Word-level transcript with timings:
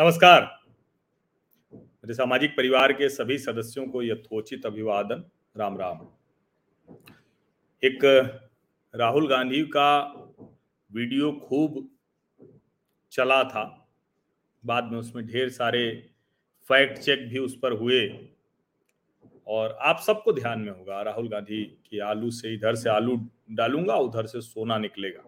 नमस्कार। 0.00 0.60
मेरे 1.74 2.14
सामाजिक 2.14 2.50
परिवार 2.50 2.92
के 2.92 3.08
सभी 3.08 3.38
सदस्यों 3.38 3.86
को 3.86 4.02
यथोचित 4.02 4.66
अभिवादन। 4.66 5.24
राम 5.56 5.78
राम। 5.78 6.08
एक, 7.84 7.98
राहुल 8.96 9.28
गांधी 9.28 9.62
का 9.62 10.06
वीडियो 10.92 11.32
खूब 11.32 11.90
चला 13.12 13.44
था। 13.44 13.88
बाद 14.66 14.84
में 14.84 14.98
उसमें 14.98 15.26
ढेर 15.26 15.48
सारे 15.48 16.10
फैक्ट 16.68 16.98
चेक 16.98 17.28
भी 17.28 17.38
उस 17.38 17.58
पर 17.58 17.72
हुए। 17.72 18.28
और 19.46 19.78
आप 19.80 19.98
सबको 19.98 20.32
ध्यान 20.32 20.60
में 20.60 20.72
होगा, 20.72 21.02
राहुल 21.02 21.28
गांधी 21.28 21.64
की 21.64 21.98
आलू 21.98 22.30
से 22.30 22.54
इधर 22.54 22.74
से 22.74 22.90
आलू 22.90 23.30
डालूँगा, 23.50 23.94
उधर 23.94 24.26
से 24.26 24.40
सोना 24.40 24.78
निकलेगा। 24.78 25.22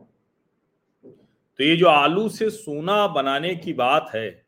तो 1.58 1.64
ये 1.64 1.77
जो 1.77 1.86
आलू 1.86 2.28
से 2.28 2.50
सोना 2.50 3.06
बनाने 3.06 3.55
की 3.55 3.72
बात 3.72 4.10
है 4.14 4.47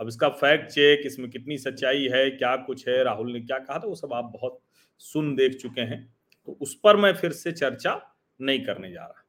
अब 0.00 0.08
इसका 0.08 0.28
फैक्ट 0.28 0.70
चेक 0.70 1.06
इसमें 1.06 1.30
कितनी 1.30 1.58
सच्चाई 1.58 2.08
है, 2.12 2.30
क्या 2.30 2.56
कुछ 2.56 2.88
है, 2.88 3.04
राहुल 3.04 3.32
ने 3.32 3.40
क्या 3.40 3.58
कहा 3.58 3.78
था 3.78 3.86
वो 3.86 3.94
सब 3.94 4.12
आप 4.12 4.24
बहुत 4.24 4.60
सुन 4.98 5.34
देख 5.36 5.54
चुके 5.54 5.80
हैं। 5.80 6.14
तो 6.46 6.58
उस 6.60 6.74
पर 6.74 6.96
मैं 6.96 7.12
फिर 7.14 7.32
से 7.32 7.52
चर्चा 7.52 8.14
नहीं 8.40 8.64
करने 8.64 8.90
जा 8.92 9.04
रहा। 9.04 9.24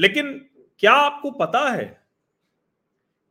लेकिन 0.00 0.50
क्या 0.78 0.92
आपको 0.92 1.30
पता 1.30 1.70
है 1.70 2.04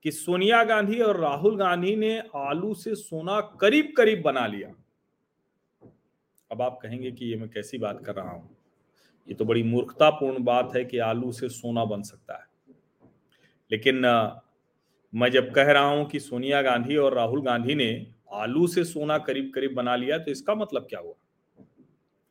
कि 0.03 0.11
सोनिया 0.11 0.63
गांधी 0.63 0.99
और 0.99 1.19
राहुल 1.19 1.57
गांधी 1.57 1.95
ने 1.95 2.23
आलू 2.35 2.73
से 2.73 2.95
सोना 2.95 3.41
करीब 3.41 3.93
करीब 3.97 4.21
बना 4.21 4.47
लिया? 4.47 4.73
अब 6.51 6.61
आप 6.61 6.79
कहेंगे 6.83 7.11
कि 7.11 7.25
ये 7.25 7.35
मैं 7.35 7.49
कैसी 7.49 7.77
बात 7.77 8.05
कर 8.05 8.15
रहा 8.15 8.31
हूँ? 8.31 8.57
ये 9.27 9.33
तो 9.33 9.45
बड़ी 9.45 9.63
मूर्खतापूर्ण 9.63 10.43
बात 10.43 10.75
है 10.75 10.85
कि 10.85 10.97
आलू 10.97 11.31
से 11.31 11.49
सोना 11.49 11.85
बन 11.85 12.01
सकता 12.01 12.33
है। 12.33 12.75
लेकिन 13.71 14.01
मैं 15.15 15.31
जब 15.31 15.53
कह 15.53 15.71
रहा 15.71 15.83
हूँ 15.83 16.05
कि 16.05 16.19
सोनिया 16.19 16.61
गांधी 16.61 16.95
और 16.95 17.13
राहुल 17.13 17.41
गांधी 17.41 17.75
ने 17.75 18.07
आलू 18.33 18.67
से 18.67 18.83
सोना 18.83 19.17
करीब 19.17 19.51
करीब 19.55 19.75
बना 19.75 19.95
लिया 19.95 20.17
तो 20.17 20.31
इसका 20.31 20.55
मतलब 20.55 20.87
क्या 20.89 20.99
हुआ? 20.99 21.13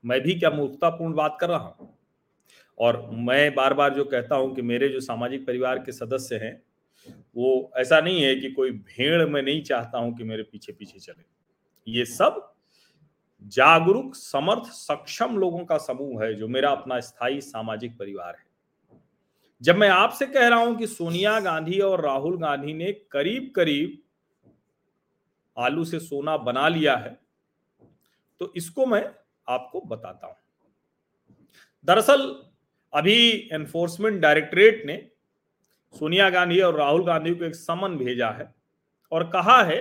मैं 0.05 0.20
भी 0.20 0.34
क्या 0.34 0.50
मूर्खतापूर्ण 0.50 1.14
बात 1.14 1.36
कर 1.41 1.48
रहा 1.48 1.58
हूँ? 1.58 1.98
और 2.78 3.11
मैं 3.12 3.55
बार 3.55 3.74
बार 3.74 3.94
जो 3.94 4.05
कहता 4.05 4.36
हूँ 4.36 4.55
कि 4.55 4.62
मेरे 4.62 4.89
जो 4.89 5.00
सामाजिक 5.00 5.47
परिवार 5.47 5.78
के 5.78 5.92
सदस्य 5.92 6.36
हैं, 6.36 6.62
वो 7.36 7.72
ऐसा 7.77 8.00
नहीं 8.00 8.22
है 8.22 8.34
कि 8.36 8.50
कोई 8.50 8.70
भेड़ 8.70 9.27
में 9.27 9.42
नहीं 9.42 9.62
चाहता 9.62 9.98
हूँ 9.98 10.17
कि 10.17 10.24
मेरे 10.24 10.42
पीछे 10.42 10.72
पीछे 10.72 10.98
चले। 10.98 11.24
ये 11.92 12.05
सब 12.05 12.55
जागरूक, 13.44 14.14
समर्थ, 14.14 14.62
सक्षम 14.62 15.36
लोगों 15.36 15.64
का 15.64 15.78
समूह 15.78 16.24
है 16.24 16.34
जो 16.34 16.48
मेरा 16.48 16.70
अपना 16.70 17.00
स्थायी 17.00 17.41
सामाजिक 17.41 17.98
परिवार 17.98 18.34
है। 18.34 18.52
जब 19.62 19.77
मैं 19.77 19.88
आपसे 19.88 20.27
कह 20.27 20.48
रहा 20.48 20.58
हूँ 20.58 20.77
कि 20.77 20.86
सोनिया 20.86 21.41
गांधी 21.41 21.78
और 21.78 22.00
राहुल 22.00 22.38
गांधी 22.38 22.72
ने 22.72 22.92
करीब 22.92 23.52
करीब 23.56 23.98
आलू 25.58 25.84
से 25.84 26.00
सोना 26.00 26.36
बना 26.36 26.68
लिया 26.68 26.96
है 26.96 27.18
तो 28.40 28.52
इसको 28.56 28.86
मैं 28.86 29.05
आपको 29.48 29.80
बताता 29.80 30.27
हूँ। 30.27 30.36
दरअसल, 31.84 32.42
अभी 32.92 33.48
एनफोर्समेंट 33.52 34.20
डायरेक्टरेट 34.20 34.83
ने 34.86 34.96
सोनिया 35.94 36.30
गांधी 36.30 36.60
और 36.60 36.77
राहुल 36.77 37.05
गांधी 37.05 37.34
को 37.34 37.44
एक 37.44 37.55
समन 37.55 37.96
भेजा 37.96 38.30
है 38.30 38.55
और 39.12 39.30
कहा 39.30 39.62
है 39.62 39.78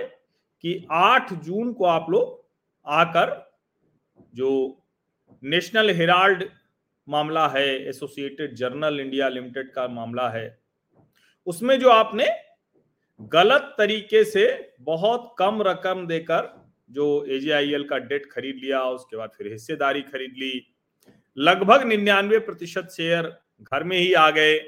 कि 0.64 0.86
8 0.90 1.32
जून 1.34 1.72
को 1.72 1.84
आप 1.84 2.06
लोग 2.10 2.44
आकर 2.86 3.54
जो 4.34 4.78
नेशनल 5.42 5.90
हेराल्ड 5.90 6.44
मामला 7.08 7.46
है 7.48 7.68
एसोसिएटेड 7.88 8.54
जर्नल 8.54 9.00
इंडिया 9.00 9.28
लिमिटेड 9.28 9.70
का 9.72 9.86
मामला 9.88 10.28
है। 10.30 10.46
उसमें 11.46 11.78
जो 11.80 11.88
आपने 11.90 12.26
गलत 13.32 13.74
तरीके 13.78 14.24
से 14.24 14.74
बहुत 14.80 15.34
कम 15.38 15.62
रकम 15.62 16.06
देकर 16.06 16.50
जो 16.90 17.24
एजेआईएल 17.26 17.84
का 17.84 17.98
डेट 17.98 18.30
खरीद 18.32 18.56
लिया, 18.56 18.82
उसके 18.82 19.16
बाद 19.16 19.30
फिर 19.38 19.52
हिस्सेदारी 19.52 20.02
खरीद 20.02 20.34
ली, 20.38 20.66
लगभग 21.36 21.86
निन्यानवे 21.86 22.38
प्रतिशत 22.38 22.88
शेयर 22.90 23.32
घर 23.62 23.84
में 23.84 23.96
ही 23.98 24.12
आ 24.12 24.30
गए। 24.30 24.58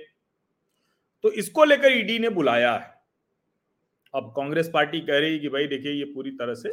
तो 1.24 1.30
इसको 1.32 1.64
लेकर 1.64 1.92
ईडी 1.92 2.18
ने 2.18 2.28
बुलाया 2.30 2.72
है। 2.72 2.92
अब 4.14 4.32
कांग्रेस 4.36 4.70
पार्टी 4.74 5.00
कह 5.00 5.18
रही 5.18 5.32
है 5.32 5.38
कि 5.38 5.48
भाई 5.48 5.66
देखिए, 5.66 5.92
ये 5.92 6.04
पूरी 6.04 6.30
तरह 6.30 6.54
से 6.54 6.68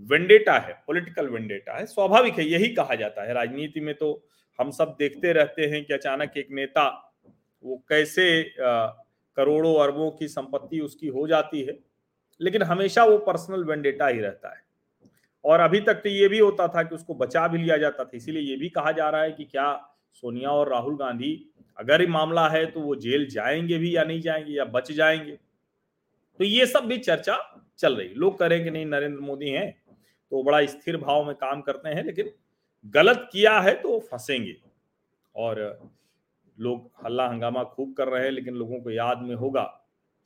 वेंडेटा 0.00 0.58
है 0.58 0.72
पॉलिटिकल 0.86 1.28
वेंडेटा 1.28 1.76
है, 1.78 1.86
स्वाभाविक 1.86 2.34
है, 2.34 2.44
यही 2.44 2.68
कहा 2.68 2.94
जाता 2.94 3.22
है। 3.22 3.34
राजनीति 3.34 3.80
में 3.80 3.94
तो 3.94 4.28
हम 4.58 4.70
सब 4.70 4.94
देखते 4.98 5.32
रहते 5.32 5.66
हैं 5.66 5.84
कि 5.84 5.94
अचानक 5.94 6.36
एक 6.36 6.50
नेता, 6.50 6.88
वो 7.64 7.76
कैसे 7.88 8.42
करोड़ों 8.58 9.74
अरबों 9.74 10.10
की 10.10 10.28
संपत्ति 10.28 10.80
उसकी 10.80 11.08
हो 11.08 11.26
जाती 11.28 11.62
है, 11.62 11.78
लेकिन 12.40 12.62
हमेशा 12.62 13.04
वो 13.04 13.18
पर्सनल 13.18 13.64
वेंडेटा 13.64 14.06
ही 14.06 14.20
रहता 14.20 14.48
है। 14.48 14.64
और 15.44 15.60
अभी 15.60 15.80
तक 15.80 15.94
तो 15.94 16.08
ये 16.08 16.28
भी 16.28 16.38
होता 16.38 16.68
था 16.68 16.82
कि 16.82 16.94
उसको 16.94 17.14
बचा 17.14 17.46
भी 17.48 17.58
लिया 17.58 17.76
जाता 17.76 18.04
था, 18.04 18.10
इसीलिए 18.14 18.42
ये 18.42 18.56
भी 18.56 18.68
कहा 18.68 18.92
जा 18.92 19.08
रहा 19.10 19.22
है 19.22 19.32
कि 19.32 19.44
क्या 19.44 19.72
सोनिया 20.14 20.50
और 20.50 20.70
राहुल 20.70 20.96
गांधी 20.96 21.50
अगर 21.78 22.00
ये 22.00 22.06
मामला 22.06 22.48
है 22.48 22.64
तो 22.66 22.80
वो 22.80 22.94
जेल 22.96 23.26
जाएँगे 23.28 23.78
भी 23.78 23.96
या 23.96 24.02
नहीं 24.04 24.20
जाएँगे 24.20 24.52
या 24.52 24.64
बच 24.64 24.92
जाएँगे। 24.92 25.32
तो 26.40 26.44
ये 26.44 26.66
सब 26.66 26.84
भी 26.84 26.98
चर्चा 26.98 27.38
चल 27.78 27.96
रही 27.96 28.08
लोग 28.08 28.38
करें 28.38 28.62
कि 28.64 28.70
नहीं, 28.70 28.86
नरेंद्र 28.86 29.20
मोदी 29.20 29.48
हैं 29.48 29.85
तो 30.30 30.42
बड़ा 30.42 30.66
स्थिर 30.66 30.96
भाव 30.96 31.26
में 31.26 31.34
काम 31.34 31.60
करते 31.60 31.88
हैं, 31.88 32.04
लेकिन 32.04 32.30
गलत 32.86 33.28
किया 33.32 33.60
है 33.60 33.74
तो 33.74 33.98
फंसेंगे। 33.98 34.56
और 35.36 35.88
लोग 36.60 36.90
हल्ला 37.04 37.28
हंगामा 37.28 37.64
खूब 37.64 37.94
कर 37.94 38.08
रहे 38.08 38.24
हैं, 38.24 38.30
लेकिन 38.30 38.54
लोगों 38.54 38.80
को 38.80 38.90
याद 38.90 39.22
में 39.22 39.34
होगा 39.34 39.62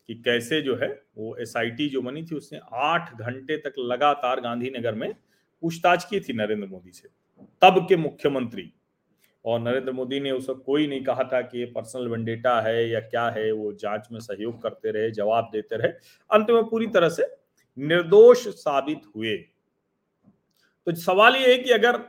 कि 0.07 0.15
कैसे 0.15 0.63
जो 0.63 0.77
है 0.77 1.03
वो 1.19 1.37
एस 1.37 1.53
जो 1.81 2.03
बनी 2.03 2.23
थी, 2.23 2.35
उसने 2.35 2.61
आठ 2.73 3.15
घंटे 3.15 3.57
तक 3.57 3.73
लगातार 3.79 4.41
गांधीनगर 4.41 4.95
में 4.95 5.15
पूछताछ 5.63 6.05
की 6.05 6.21
थी 6.21 6.33
नरेंद्र 6.33 6.67
मोदी 6.67 6.93
से। 6.93 7.09
तब 7.63 7.87
के 7.89 7.97
मुख्यमंत्री। 7.97 8.73
और 9.45 9.61
नरेंद्र 9.61 9.93
मोदी 9.93 10.21
ने 10.21 10.31
उसे 10.31 10.55
कोई 10.55 10.87
नहीं 10.87 11.05
कहा 11.05 11.25
था 11.25 11.41
कि 11.41 11.59
ये 11.59 11.65
पर्सनल 11.65 12.09
वेंडेटा 12.09 12.61
है 12.61 12.91
या 12.91 13.01
क्या 13.01 13.31
है, 13.31 13.53
वो 13.53 13.73
जाँच 13.73 14.09
में 14.13 14.21
सहयोग 14.21 14.63
करते 14.63 14.91
रहे, 14.91 15.11
जवाब 15.11 15.49
देते 15.53 15.77
रहे। 15.77 15.89
अंत 16.31 16.51
में 16.51 16.65
पूरी 16.65 16.87
तरह 16.87 17.09
से 17.09 17.27
निर्दोष 17.79 18.49
साबित 18.49 19.01
हुए। 19.17 19.45
तो 20.91 21.01
सवाल 21.01 21.37
ये 21.37 21.53
है 21.53 21.59
कि 21.59 21.71
अगर 21.71 22.01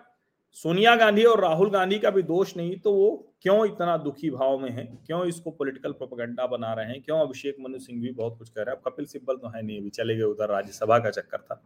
सोनिया 0.51 0.95
गांधी 0.95 1.23
और 1.23 1.41
राहुल 1.41 1.69
गांधी 1.69 1.99
का 1.99 2.09
भी 2.09 2.21
दोष 2.21 2.57
नहीं 2.57 2.79
तो 2.79 2.93
वो 2.93 3.35
क्यों 3.41 3.65
इतना 3.65 3.97
दुखी 3.97 4.29
भाव 4.29 4.59
में 4.59 4.69
है? 4.69 4.83
क्यों 5.05 5.25
इसको 5.25 5.51
पॉलिटिकल 5.51 5.91
प्रोपेगेंडा 5.91 6.47
बना 6.47 6.73
रहे 6.73 6.85
हैं? 6.85 7.01
क्यों 7.01 7.19
अभिषेक 7.19 7.55
मनु 7.59 7.79
सिंह 7.79 8.01
भी 8.01 8.11
बहुत 8.11 8.37
कुछ 8.37 8.49
कह 8.49 8.61
रहे 8.61 8.75
हैं? 8.75 8.81
कपिल 8.87 9.05
सिब्बल 9.05 9.35
तो 9.35 9.47
है 9.47 9.61
नहीं 9.61 9.79
अभी, 9.79 9.89
चले 9.89 10.15
गए 10.15 10.23
उधर 10.23 10.49
राज्यसभा 10.49 10.99
का 10.99 11.09
चक्कर 11.09 11.37
था। 11.37 11.63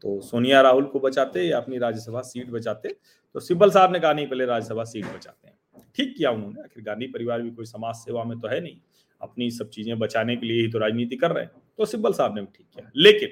तो 0.00 0.20
सोनिया 0.20 0.60
राहुल 0.60 0.84
को 0.84 1.00
बचाते 1.00 1.42
या 1.42 1.56
अपनी 1.56 1.78
राज्यसभा 1.78 2.20
सीट 2.20 2.50
बचाते? 2.50 2.88
तो 3.34 3.40
सिब्बल 3.40 3.70
साहब 3.70 3.92
ने 3.92 4.00
कहा, 4.00 4.12
नहीं, 4.12 4.26
पहले 4.26 4.46
राज्यसभा 4.46 4.84
सीट 4.84 5.04
बचाते 5.04 5.48
हैं। 5.48 5.58
ठीक 5.96 6.14
किया 6.16 6.30
उन्होंने। 6.30 6.62
आखिर 6.62 6.84
गांधी 6.84 7.06
परिवार 7.06 7.42
भी 7.42 7.50
कोई 7.50 7.64
समाज 7.64 7.94
सेवा 7.94 8.24
में 8.24 8.40
तो 8.40 8.48
है 8.48 8.60
नहीं। 8.60 8.76
अपनी 9.20 9.50
सब 9.50 9.68
चीज़ें 9.68 9.98
बचाने 9.98 10.36
के 10.36 10.46
लिए 10.46 10.62
ही 10.62 10.68
तो 10.68 10.78
राजनीति 10.78 11.16
कर 11.16 11.30
रहे 11.30 11.44
हैं। 11.44 11.52
तो 11.78 11.84
सिब्बल 11.84 12.12
साहब 12.12 12.34
ने 12.34 12.40
भी 12.40 12.46
ठीक 12.46 12.66
किया। 12.66 12.90
लेकिन 12.96 13.28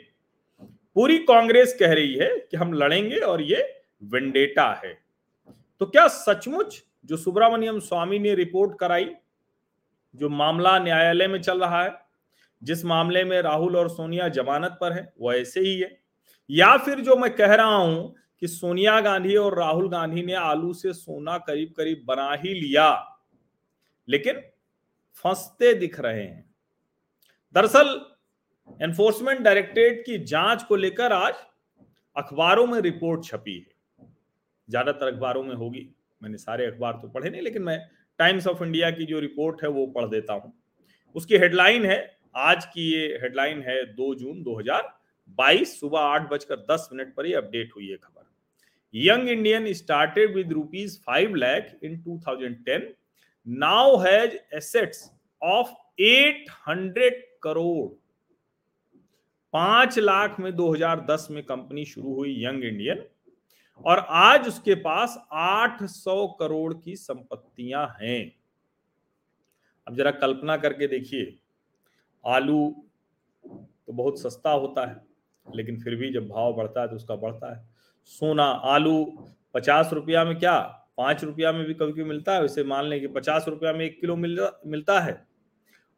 पूरी 1.01 1.19
कांग्रेस 1.19 1.75
कह 1.81 1.93
रही 1.93 2.15
है 2.15 2.29
कि 2.51 2.57
हम 2.57 2.73
लड़ेंगे 2.73 3.19
और 3.19 3.43
ये 3.43 3.63
वेंडेटा 4.03 4.67
है। 4.85 4.93
तो 5.81 5.87
क्या 5.87 6.07
सचमुच 6.09 6.83
जो 7.05 7.17
सुब्रमण्यम 7.17 7.79
स्वामी 7.81 8.19
ने 8.19 8.35
रिपोर्ट 8.35 8.79
कराई, 8.79 9.09
जो 10.15 10.29
मामला 10.29 10.79
न्यायालय 10.79 11.29
में 11.29 11.41
चल 11.43 11.61
रहा 11.61 11.83
है, 11.85 11.95
जिस 12.63 12.85
मामले 12.85 13.25
में 13.25 13.41
राहुल 13.43 13.77
और 13.77 13.89
सोनिया 13.89 14.29
जमानत 14.29 14.77
पर 14.81 14.93
है, 14.93 15.13
वो 15.21 15.33
ऐसे 15.33 15.61
ही 15.61 15.79
है। 15.81 15.91
या 16.51 16.77
फिर 16.77 17.01
जो 17.01 17.17
मैं 17.17 17.35
कह 17.37 17.55
रहा 17.55 17.77
हूँ 17.77 18.15
कि 18.41 18.49
सोनिया 18.49 19.01
गांधी 19.01 19.37
और 19.37 19.59
राहुल 19.59 19.89
गांधी 19.89 20.23
ने 20.23 20.35
आलू 20.35 20.73
से 20.75 20.93
सोना 20.93 21.39
करीब 21.39 21.73
करीब 21.77 22.05
बना 22.09 22.33
ही 22.35 22.55
लिया, 22.55 23.21
लेकिन 24.09 24.43
फंसते 25.25 25.75
दिख 25.75 26.01
रहे 26.01 26.23
हैं। 26.23 26.45
दरअसल 27.55 28.01
एनफोर्समेंट 28.83 29.41
डायरेक्टरेट 29.41 30.03
की 30.07 30.19
जाँच 30.27 30.63
को 30.63 30.77
लेकर 30.77 31.13
आज 31.13 31.35
अखबारों 32.17 32.67
में 32.67 32.81
रिपोर्ट 32.81 33.25
छपी 33.25 33.55
है। 33.55 34.07
ज़्यादातर 34.69 35.07
अखबारों 35.07 35.43
में 35.43 35.55
होगी। 35.55 35.89
मैंने 36.21 36.39
सारे 36.39 36.67
अखबार 36.67 36.93
तो 36.93 37.09
पढ़े 37.09 37.31
नहीं, 37.31 37.43
लेकिन 37.43 37.63
मैं 37.63 37.79
टाइम्स 38.19 38.47
ऑफ़ 38.47 38.63
इंडिया 38.65 38.91
की 38.91 39.05
जो 39.07 39.21
रिपोर्ट 39.21 39.63
है 39.63 39.69
वो 39.71 39.87
पढ़ 39.89 40.07
देता 40.07 40.33
हूँ। 40.33 40.53
उसकी 41.17 41.37
हेडलाइन 41.37 41.85
है, 41.85 42.19
आज 42.37 42.65
की 42.65 42.91
ये 42.93 43.07
हेडलाइन 43.23 43.63
है 43.63 43.85
दो 43.95 44.15
जून 44.15 44.43
2022 44.45 45.79
सुबह 45.81 46.01
आठ 46.01 46.29
बजकर 46.31 46.57
दस 46.71 46.89
मिनट 46.93 47.15
पर 47.15 47.27
ही 47.27 47.33
अपडेट 47.35 47.73
हुई 47.77 47.89
है 47.89 47.97
खबर। 47.97 48.29
Young 48.95 49.29
Indian 49.29 49.73
started 49.75 50.35
with 50.35 50.53
rupees 50.53 50.99
five 51.01 51.35
lakh 51.35 51.73
in 51.85 52.03
2010 52.03 52.93
now 53.47 53.97
has 53.99 54.37
assets 54.57 55.11
of 55.43 55.69
800 56.03 57.11
crore 57.43 57.89
पाँच 59.55 59.99
लाख 59.99 60.39
में 60.41 60.55
2010 60.57 61.27
में 61.31 61.43
कंपनी 61.45 61.85
शुरू 61.85 62.15
हुई 62.15 62.35
यंग 62.45 62.65
इंडियन 62.65 63.05
और 63.85 63.99
आज 64.11 64.49
उसके 64.49 64.75
पास 64.77 65.17
800 65.35 66.27
करोड़ 66.41 66.73
की 66.75 66.97
संपत्तियाँ 66.97 67.87
हैं। 68.01 68.33
अब 69.87 69.97
जरा 69.97 70.11
कल्पना 70.13 70.57
करके 70.57 70.87
देखिए, 70.87 71.39
आलू 72.25 72.69
तो 73.45 73.93
बहुत 73.93 74.21
सस्ता 74.21 74.51
होता 74.51 74.87
है, 74.87 74.97
लेकिन 75.47 75.81
फिर 75.81 75.95
भी 75.97 76.13
जब 76.13 76.29
भाव 76.29 76.53
बढ़ता 76.55 76.81
है 76.81 76.89
तो 76.89 76.97
उसका 76.97 77.17
बढ़ता 77.17 77.55
है। 77.55 77.65
सोना, 78.05 78.45
आलू 78.45 79.05
पचास 79.55 79.93
रुपया 79.93 80.25
में 80.25 80.39
क्या, 80.39 80.59
पाँच 80.97 81.25
रुपया 81.25 81.53
में 81.53 81.65
भी 81.67 81.75
कभी 81.75 81.93
कभी 81.93 82.05
मिलता 82.05 82.35
है, 82.35 82.41
वैसे 82.43 82.65
मान 82.65 82.85
लें 82.85 83.01
कि 83.01 83.07
पचास 83.09 83.49
रुपया 83.49 83.73
में 83.73 83.85
एक 83.85 84.01
किलो 84.01 84.17
मिल, 84.17 84.49
मिलता 84.67 85.01
है 85.01 85.23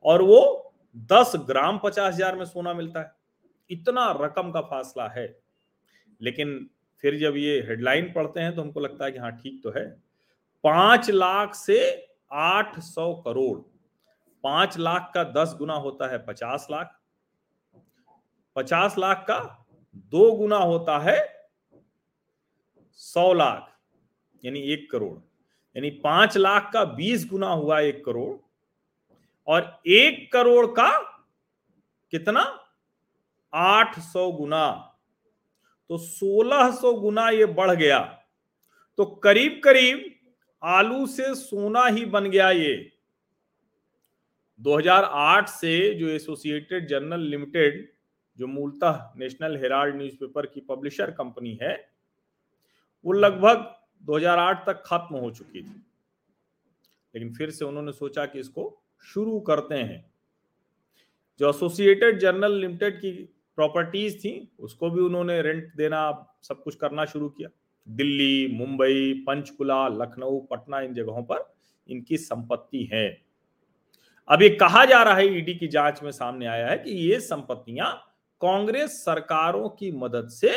और 0.04 0.22
वो 0.22 0.74
दस 1.10 1.32
ग्राम 1.46 1.78
पचास 1.84 2.14
हज़ार 2.14 2.36
में 2.36 2.44
सोना 2.44 2.74
मिलता 2.74 3.00
है। 3.00 3.10
इतना 3.72 4.10
रकम 4.20 4.50
का 4.50 4.60
फासला 4.60 5.08
है। 5.08 5.26
लेकिन 6.20 6.70
फिर 7.02 7.18
जब 7.18 7.36
ये 7.36 7.60
हेडलाइन 7.60 8.12
पढ़ते 8.12 8.40
हैं 8.40 8.54
तो 8.54 8.62
हमको 8.62 8.80
लगता 8.80 9.04
है 9.04 9.12
कि 9.12 9.18
हाँ 9.18 9.30
ठीक 9.32 9.62
तो 9.62 9.70
है। 9.70 9.88
पाँच 10.64 11.10
लाख 11.10 11.54
से 11.54 11.78
आठ 12.32 12.78
सौ 12.80 13.12
करोड़। 13.14 13.58
पाँच 14.44 14.78
लाख 14.78 15.10
का 15.14 15.24
दस 15.34 15.54
गुना 15.58 15.74
होता 15.74 16.10
है 16.10 16.18
पचास 16.26 16.66
लाख। 16.70 16.98
पचास 18.56 18.98
लाख 18.98 19.24
का 19.28 19.66
दो 19.96 20.30
गुना 20.32 20.56
होता 20.56 20.98
है 20.98 21.18
सौ 22.92 23.32
लाख, 23.32 23.68
यानी 24.42 24.60
एक 24.72 24.90
करोड़। 24.90 25.18
यानी 25.76 25.90
पाँच 25.90 26.36
लाख 26.36 26.70
का 26.72 26.84
बीस 26.84 27.26
गुना 27.30 27.48
हुआ 27.48 27.80
एक 27.80 28.04
करोड़। 28.04 28.34
और 29.48 29.80
एक 29.86 30.32
करोड़ 30.32 30.66
का 30.66 30.90
कितना? 32.12 32.42
आठ 33.54 33.98
सौ 33.98 34.32
गुना। 34.32 34.94
तो 35.88 35.98
सोलह 35.98 36.70
सौ 36.70 36.94
गुना 36.94 37.30
ये 37.30 37.46
बढ़ 37.46 37.70
गया। 37.70 38.22
तो 38.96 39.04
करीब 39.04 39.60
करीब 39.64 40.14
आलू 40.62 41.06
से 41.06 41.34
सोना 41.34 41.86
ही 41.86 42.04
बन 42.04 42.30
गया 42.30 42.50
ये। 42.50 42.92
2008 44.60 45.48
से 45.48 45.94
जो 45.94 46.08
एसोसिएटेड 46.08 46.86
जर्नल 46.86 47.20
लिमिटेड, 47.20 47.92
जो 48.38 48.46
मूलतः 48.46 49.12
नेशनल 49.16 49.56
हेराल्ड 49.56 49.96
न्यूज़पेपर 49.96 50.46
की 50.46 50.60
पब्लिशर 50.60 51.10
कंपनी 51.10 51.58
है, 51.62 51.88
वो 53.04 53.12
लगभग 53.12 53.76
2008 54.02 54.66
तक 54.66 54.82
खत्म 54.86 55.16
हो 55.16 55.30
चुकी 55.30 55.62
थी। 55.62 55.86
लेकिन 57.14 57.34
फिर 57.34 57.50
से 57.50 57.64
उन्होंने 57.64 57.92
सोचा 57.92 58.26
कि 58.26 58.40
इसको 58.40 58.82
शुरू 59.04 59.40
करते 59.40 59.74
हैं। 59.74 60.14
जो 61.38 61.50
एसोसिएटेड 61.50 62.18
जर्नल 62.18 62.52
लिमिटेड 62.52 62.98
की 62.98 63.34
प्रॉपर्टीज़ 63.56 64.18
थी, 64.18 64.52
उसको 64.58 64.90
भी 64.90 65.00
उन्होंने 65.00 65.42
रेंट 65.42 65.74
देना, 65.76 66.36
सब 66.42 66.62
कुछ 66.62 66.74
करना 66.74 67.04
शुरू 67.04 67.28
किया। 67.28 67.48
दिल्ली, 67.88 68.48
मुंबई, 68.54 69.24
पंचकुला, 69.26 69.88
लखनऊ, 69.88 70.40
पटना, 70.40 70.80
इन 70.80 70.94
जगहों 70.94 71.22
पर 71.22 71.54
इनकी 71.88 72.16
संपत्ति 72.16 72.88
है। 72.92 73.22
अब 74.28 74.42
ये 74.42 74.48
कहा 74.48 74.84
जा 74.84 75.02
रहा 75.02 75.14
है 75.14 75.38
ईडी 75.38 75.54
की 75.54 75.68
जाँच 75.68 76.02
में 76.02 76.10
सामने 76.10 76.46
आया 76.46 76.66
है 76.66 76.76
कि 76.78 76.90
ये 76.90 77.20
संपत्तियाँ 77.20 77.92
कांग्रेस 78.40 78.90
सरकारों 78.90 79.68
की 79.68 79.90
मदद 79.92 80.28
से 80.28 80.50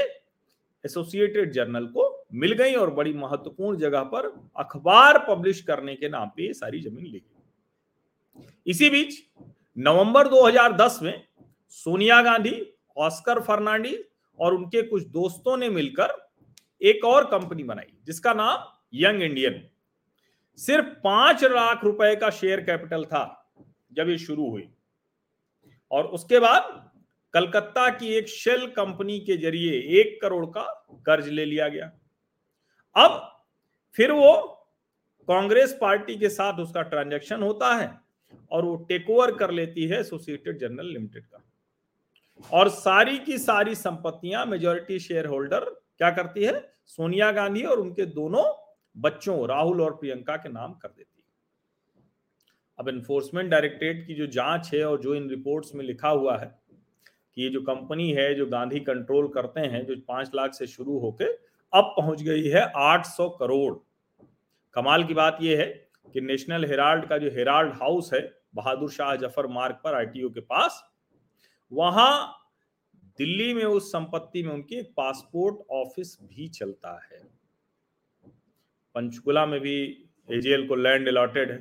एसोसिएटेड 0.86 1.52
जर्नल 1.52 1.86
को 1.86 2.26
मिल 2.34 2.54
गई 2.54 2.74
और 2.74 2.94
बड़ी 2.94 3.14
महत्वपूर्ण 3.14 3.78
जगह 3.78 4.04
पर 4.04 4.26
अखबार 4.56 5.26
पब्लिश 5.30 5.62
करने 5.62 5.96
के 5.96 6.10
नाम 6.10 6.30
पे 6.30 6.46
ये 6.48 6.54
सारी 6.54 6.82
ज़मीन 6.82 7.06
ली 7.06 7.20
गई। 7.20 8.42
इसी 8.68 8.90
बीच 8.90 9.16
नवंबर 9.78 10.28
2010 10.28 11.00
में 11.02 11.24
सोनिया 11.70 12.22
गांधी 12.22 12.75
ऑस्कर 12.98 13.42
फर्नांडिस 13.42 14.00
और 14.40 14.54
उनके 14.54 14.82
कुछ 14.82 15.04
दोस्तों 15.04 15.58
ने 15.58 15.70
मिलकर 15.70 16.14
एक 16.82 17.06
और 17.06 17.26
कंपनी 17.26 17.64
बनाई, 17.64 17.94
जिसका 18.06 18.34
नाम 18.34 18.66
यंग 18.94 19.22
इंडियन। 19.22 19.62
सिर्फ़ 20.60 20.86
पाँच 21.04 21.44
लाख 21.44 21.84
रुपए 21.84 22.16
का 22.16 22.30
शेयर 22.30 22.62
कैपिटल 22.62 23.04
था 23.06 23.52
जब 23.92 24.10
ये 24.10 24.18
शुरू 24.18 24.50
हुई। 24.50 24.68
और 25.92 26.06
उसके 26.08 26.40
बाद 26.40 26.92
कलकत्ता 27.34 27.90
की 27.90 28.14
एक 28.14 28.28
शेल 28.28 28.66
कंपनी 28.68 29.20
के 29.20 29.38
ज़रिए 29.38 29.80
एक 30.00 30.20
करोड़ 30.22 30.46
का 30.48 30.64
कर्ज 31.06 31.28
ले 31.28 31.46
लिया 31.46 31.68
गया। 31.68 31.92
अब 32.96 33.22
फिर 33.96 34.12
वो 34.12 34.34
कांग्रेस 35.28 35.78
पार्टी 35.82 36.16
के 36.16 36.30
साथ 36.30 36.60
उसका 36.60 36.82
ट्रांजैक्शन 36.84 37.42
होता 37.44 37.74
है 37.76 37.92
और 38.52 38.66
वो 38.66 38.76
टेक 38.90 39.10
ओवर 39.10 39.36
कर 39.36 39.52
लेती 39.52 39.86
है 39.88 40.00
एसोसिएटेड 40.00 40.60
जनरल 40.60 40.88
लिमिटेड 40.88 41.26
का। 41.26 41.44
और 42.52 42.70
सारी 42.70 43.18
की 43.18 43.38
सारी 43.38 43.76
संपत्तियाँ 43.76 44.46
मेजोरिटी 44.46 45.00
शेयर 45.00 45.26
होल्डर 45.26 45.60
क्या 45.98 46.10
करती 46.12 46.44
है? 46.44 46.54
सोनिया 46.86 47.32
गांधी 47.32 47.64
और 47.64 47.80
उनके 47.80 48.06
दोनों 48.06 48.44
बच्चों, 48.96 49.48
राहुल 49.48 49.82
और 49.82 49.96
प्रियंका 49.96 50.36
के 50.36 50.50
नाम 50.50 50.74
कर 50.74 50.88
देती 50.88 51.02
है। 51.02 52.04
अब 52.80 52.90
एनफोर्समेंट 52.90 53.50
डायरेक्टरेट 53.52 54.06
की 54.08 54.14
जो 54.14 54.28
जाँच 54.28 54.70
है 54.74 54.84
और 54.86 55.02
जो 55.02 55.16
इन 55.16 55.30
रिपोर्ट्स 55.30 55.76
में 55.76 55.84
लिखा 55.86 56.10
हुआ 56.10 56.38
है 56.38 56.48
कि 57.38 57.44
ये 57.44 57.50
जो 57.50 57.62
कंपनी 57.62 58.12
है, 58.12 58.34
जो 58.36 58.46
गांधी 58.46 58.80
कंट्रोल 58.80 59.28
करते 59.28 59.62
हैं, 59.62 59.86
जो 59.86 59.96
पाँच 60.08 60.32
लाख 60.36 60.54
से 60.54 60.68
शुरू 60.68 61.00
होके 61.00 61.26
अब 61.74 61.94
पहुँच 61.98 62.22
गई 62.22 62.48
है 62.48 62.72
800 62.78 63.30
करोड़। 63.30 63.74
कमाल 64.76 65.04
की 65.04 65.14
बात 65.14 65.38
यह 65.42 65.60
है 65.60 65.66
कि 66.14 66.22
नेशनल 66.22 66.66
हेराल्ड 66.66 67.06
का 67.06 67.18
जो 67.18 67.30
हेराल्ड 67.30 67.74
हाउस 67.74 68.14
है, 68.14 68.22
बहादुर 68.56 68.92
शाह 68.92 69.16
ज़फ़र 69.16 69.48
मार्ग 69.48 69.76
पर 69.84 69.96
आईटीओ 69.96 70.30
के 70.30 70.40
पास 70.42 70.84
वहाँ 71.72 72.42
दिल्ली 73.20 73.54
में 73.54 73.64
उस 73.64 73.92
संपत्ति 73.92 74.44
में 74.44 74.54
उनकी 74.54 74.82
पासपोर्ट 74.82 75.56
ऑफ़िस 75.72 76.18
भी 76.24 76.48
चलता 76.48 77.00
है। 77.04 77.20
पंचकुला 78.96 79.46
में 79.46 79.60
भी 79.60 79.76
एजीएल 80.30 80.68
को 80.68 80.76
लैंड 80.76 81.08
अलॉटेड 81.08 81.52
है। 81.52 81.58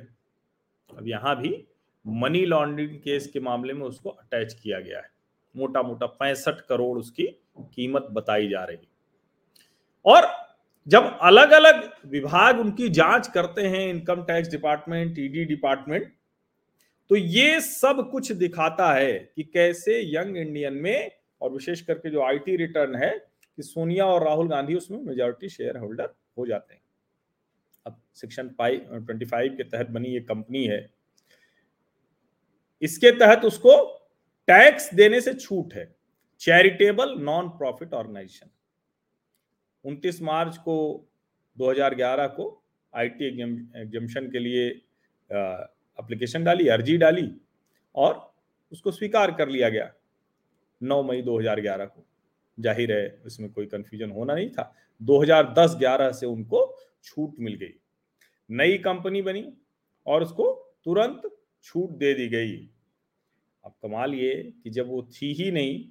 अब 0.97 1.07
यहाँ 1.07 1.35
भी 1.41 1.67
मनी 2.07 2.45
लॉन्ड्रिंग 2.45 2.99
केस 2.99 3.27
के 3.27 3.39
मामले 3.39 3.73
में 3.73 3.85
उसको 3.85 4.09
अटैच 4.09 4.53
किया 4.53 4.79
गया 4.79 4.99
है। 4.99 5.09
मोटा 5.55 5.81
मोटा 5.81 6.05
पैंसठ 6.05 6.61
करोड़ 6.61 6.97
उसकी 6.99 7.23
कीमत 7.75 8.07
बताई 8.11 8.47
जा 8.47 8.63
रही। 8.63 8.87
और 10.05 10.27
जब 10.87 11.17
अलग 11.21 11.51
अलग 11.51 11.91
विभाग 12.05 12.59
उनकी 12.59 12.89
जाँच 12.89 13.27
करते 13.27 13.61
हैं, 13.61 13.87
income 13.87 14.23
tax 14.23 14.49
department, 14.49 15.19
ED 15.19 15.45
department 15.45 16.14
तो 17.09 17.15
ये 17.15 17.59
सब 17.61 18.09
कुछ 18.11 18.31
दिखाता 18.31 18.93
है 18.93 19.13
कि 19.35 19.43
कैसे 19.43 20.01
यंग 20.15 20.37
इंडियन 20.37 20.73
में, 20.73 21.11
और 21.41 21.51
विशेष 21.51 21.81
करके 21.81 22.09
जो 22.09 22.21
आईटी 22.23 22.55
रिटर्न 22.55 22.95
है, 22.95 23.11
कि 23.57 23.63
सोनिया 23.63 24.05
और 24.05 24.23
राहुल 24.25 24.47
गांधी 24.49 24.75
उसमें 24.75 24.99
मेजोरिटी 24.99 25.49
शेयर 25.49 25.77
होल्डर 25.77 26.13
हो 26.37 26.45
जाते 26.47 26.73
हैं। 26.73 26.81
अब 27.85 28.01
सेक्शन 28.13 28.47
ट्वेंटी 28.49 29.25
फाइव 29.25 29.55
के 29.57 29.63
तहत 29.63 29.89
बनी 29.89 30.09
ये 30.09 30.19
कंपनी 30.21 30.65
है। 30.65 30.79
इसके 32.81 33.11
तहत 33.11 33.45
उसको 33.45 33.75
टैक्स 34.47 34.93
देने 34.93 35.21
से 35.21 35.33
छूट 35.33 35.73
है। 35.73 35.85
चैरिटेबल 36.41 37.15
नॉन 37.19 37.49
प्रॉफिट 37.49 37.93
ऑर्गेनाइजेशन 37.93 38.49
29 39.85 40.21
मार्च 40.21 40.57
को 40.57 40.75
2011 41.57 42.27
को 42.37 42.49
आईटी 42.93 43.27
एग्जामिशन 43.27 44.29
के 44.31 44.39
लिए 44.39 44.69
एप्लीकेशन 45.99 46.43
डाली, 46.43 46.67
अर्जी 46.67 46.97
डाली 46.97 47.29
और 47.95 48.33
उसको 48.71 48.91
स्वीकार 48.91 49.31
कर 49.31 49.49
लिया 49.49 49.69
गया। 49.69 49.91
9 50.81 51.01
मई 51.03 51.21
2011 51.21 51.85
को। 51.85 52.05
ज़ाहिर 52.57 52.91
है, 52.91 53.21
इसमें 53.25 53.51
कोई 53.51 53.65
कंफ्यूजन 53.65 54.11
होना 54.11 54.35
नहीं 54.35 54.49
था। 54.49 54.73
2010-11 55.01 56.11
से 56.11 56.25
उनको 56.25 56.77
छूट 57.03 57.39
मिल 57.39 57.53
गई। 57.53 57.73
नई 58.49 58.77
कंपनी 58.77 59.21
बनी 59.21 59.45
और 60.07 60.23
उसको 60.23 60.51
तुरंत 60.85 61.21
छूट 61.63 61.91
दे 61.91 62.13
दी 62.13 62.27
गई। 62.27 62.55
अब 63.63 63.73
कमाल 63.83 64.13
ये 64.13 64.33
कि 64.63 64.69
जब 64.69 64.87
वो 64.87 65.01
थी 65.13 65.33
ही 65.33 65.51
नहीं 65.51 65.83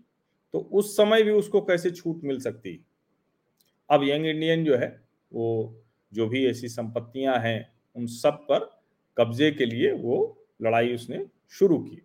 तो 0.54 0.58
उस 0.58 0.96
समय 0.96 1.22
भी 1.22 1.30
उसको 1.30 1.60
कैसे 1.60 1.90
छूट 1.90 2.20
मिल 2.24 2.38
सकती? 2.40 2.84
अब 3.90 4.02
यंग 4.04 4.26
इंडियन 4.26 4.64
जो 4.64 4.76
है, 4.76 4.88
वो 5.32 5.84
जो 6.12 6.26
भी 6.28 6.46
ऐसी 6.46 6.68
संपत्तियाँ 6.68 7.38
हैं, 7.38 7.72
उन 7.96 8.06
सब 8.06 8.46
पर 8.50 8.68
कब्जे 9.16 9.50
के 9.50 9.66
लिए 9.66 9.92
वो 9.92 10.16
लड़ाई 10.62 10.94
उसने 10.94 11.24
शुरू 11.50 11.78
की। 11.78 12.00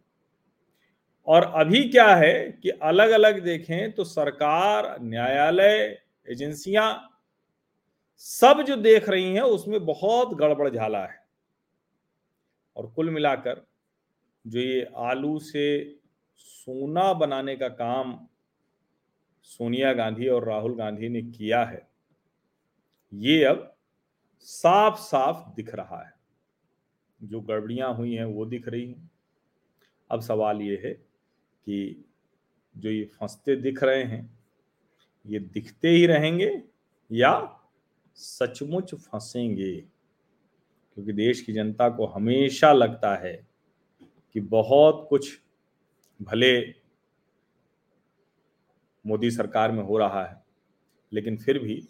और 1.27 1.43
अभी 1.55 1.83
क्या 1.89 2.07
है 2.15 2.33
कि 2.63 2.69
अलग 2.69 3.09
अलग 3.09 3.43
देखें 3.43 3.91
तो 3.91 4.03
सरकार, 4.03 4.95
न्यायालय, 5.01 5.97
एजेंसियाँ 6.27 7.05
सब 8.17 8.61
जो 8.61 8.75
देख 8.75 9.09
रही 9.09 9.33
हैं, 9.33 9.41
उसमें 9.41 9.85
बहुत 9.85 10.33
गड़बड़ 10.33 10.69
झाला 10.69 11.05
है। 11.05 11.17
और 12.75 12.87
कुल 12.87 13.09
मिलाकर 13.09 13.65
जो 14.45 14.59
ये 14.59 14.87
आलू 14.97 15.37
से 15.39 15.95
सोना 16.35 17.13
बनाने 17.13 17.55
का 17.55 17.67
काम 17.67 18.19
सोनिया 19.43 19.93
गांधी 19.93 20.27
और 20.27 20.47
राहुल 20.47 20.75
गांधी 20.75 21.09
ने 21.09 21.21
किया 21.21 21.63
है, 21.63 21.87
ये 23.13 23.43
अब 23.43 23.75
साफ़ 24.39 24.99
साफ़ 24.99 25.49
दिख 25.55 25.73
रहा 25.75 26.03
है। 26.03 26.13
जो 27.23 27.41
गड़बड़ियाँ 27.41 27.93
हुई 27.93 28.13
हैं, 28.15 28.25
वो 28.25 28.45
दिख 28.45 28.67
रही 28.67 28.87
हैं। 28.87 29.11
अब 30.11 30.21
सवाल 30.21 30.61
ये 30.61 30.81
है 30.85 30.93
कि 30.93 32.05
जो 32.77 32.89
ये 32.89 33.05
फंसते 33.05 33.55
दिख 33.55 33.83
रहे 33.83 34.03
हैं, 34.03 34.39
ये 35.25 35.39
दिखते 35.39 35.89
ही 35.89 36.05
रहेंगे 36.05 36.63
या 37.11 37.59
सचमुच 38.15 38.95
फंसेंगे? 38.95 39.75
क्योंकि 40.97 41.13
देश 41.13 41.41
की 41.41 41.53
जनता 41.53 41.89
को 41.89 42.05
हमेशा 42.05 42.71
लगता 42.73 43.15
है 43.15 43.47
कि 44.33 44.39
बहुत 44.39 45.05
कुछ 45.09 45.39
भले 46.21 46.59
मोदी 49.05 49.31
सरकार 49.31 49.71
में 49.71 49.83
हो 49.83 49.97
रहा 49.97 50.25
है, 50.25 50.43
लेकिन 51.13 51.37
फिर 51.37 51.59
भी 51.59 51.87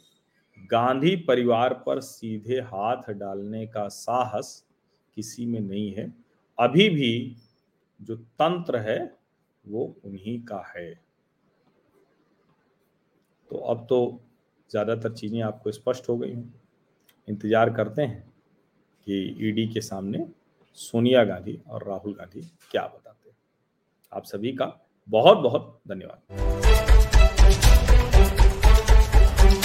गांधी 0.71 1.15
परिवार 1.15 1.73
पर 1.73 1.99
सीधे 1.99 2.59
हाथ 2.61 3.11
डालने 3.11 3.67
का 3.67 3.87
साहस 3.87 4.68
किसी 5.19 5.45
में 5.45 5.59
नहीं 5.59 5.91
है। 5.93 6.13
अभी 6.57 6.89
भी 6.89 7.11
जो 7.99 8.15
तंत्र 8.15 8.77
है, 8.79 8.99
वो 9.65 9.95
उन्हीं 10.05 10.39
का 10.41 10.63
है। 10.75 10.89
तो 13.51 13.57
अब 13.69 13.85
तो 13.89 13.99
ज़्यादातर 14.71 15.13
चीज़ें 15.13 15.41
आपको 15.41 15.71
स्पष्ट 15.71 16.09
हो 16.09 16.17
गई 16.17 16.31
हैं। 16.31 16.53
इंतज़ार 17.27 17.69
करते 17.73 18.01
हैं 18.01 18.21
कि 19.07 19.17
ईडी 19.49 19.67
के 19.67 19.81
सामने 19.81 20.25
सोनिया 20.77 21.23
गांधी 21.23 21.59
और 21.67 21.87
राहुल 21.87 22.13
गांधी 22.13 22.41
क्या 22.71 22.85
बताते 22.87 23.29
हैं। 23.29 23.35
आप 24.11 24.25
सभी 24.25 24.51
का 24.53 24.73
बहुत 25.07 25.37
बहुत 25.37 25.79
धन्यवाद। 25.87 26.88